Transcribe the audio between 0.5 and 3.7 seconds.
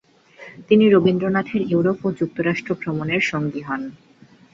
তিনি রবীন্দ্রনাথের ইউরোপ ও যুক্তরাষ্ট্র ভ্রমণের সঙ্গী